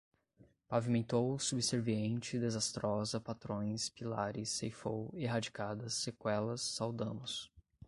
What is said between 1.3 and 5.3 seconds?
subserviente, desastrosa, patrões, pilares, ceifou,